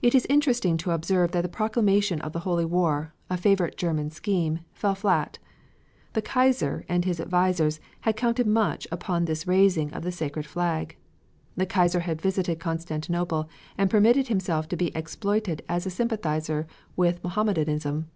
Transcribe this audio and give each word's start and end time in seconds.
It 0.00 0.14
is 0.14 0.26
interesting 0.30 0.76
to 0.76 0.92
observe 0.92 1.32
that 1.32 1.42
the 1.42 1.48
proclamation 1.48 2.20
of 2.20 2.30
the 2.32 2.38
holy 2.46 2.64
war, 2.64 3.14
a 3.28 3.36
favorite 3.36 3.76
German 3.76 4.08
scheme, 4.10 4.60
fell 4.72 4.94
flat. 4.94 5.40
The 6.12 6.22
Kaiser, 6.22 6.84
and 6.88 7.04
his 7.04 7.18
advisers, 7.18 7.80
had 8.02 8.14
counted 8.16 8.46
much 8.46 8.86
upon 8.92 9.24
this 9.24 9.44
raising 9.44 9.92
of 9.92 10.04
the 10.04 10.12
sacred 10.12 10.46
flag. 10.46 10.96
The 11.56 11.66
Kaiser 11.66 11.98
had 12.06 12.20
visited 12.22 12.60
Constantinople 12.60 13.48
and 13.76 13.90
permitted 13.90 14.28
himself 14.28 14.68
to 14.68 14.76
be 14.76 14.94
exploited 14.94 15.64
as 15.68 15.84
a 15.84 15.90
sympathizer 15.90 16.68
with 16.94 17.24
Mohammedanism. 17.24 18.08